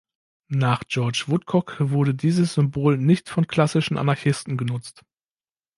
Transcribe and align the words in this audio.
Nach 0.49 0.83
George 0.87 1.25
Woodcock 1.27 1.75
wurde 1.79 2.15
dieses 2.15 2.55
Symbol 2.55 2.97
nicht 2.97 3.29
von 3.29 3.45
klassischen 3.45 3.99
Anarchisten 3.99 4.57
genutzt. 4.57 5.03